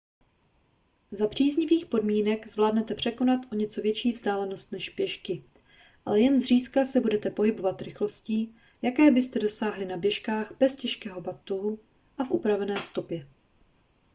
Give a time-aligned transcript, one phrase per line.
[1.11, 5.43] za příznivých podmínek zvládnete překonat o něco větší vzdálenosti než pěšky
[6.05, 11.79] ale jen zřídka se budete pohybovat rychlostí jaké byste dosáhli na běžkách bez těžkého batohu
[12.17, 13.27] a v upravené stopě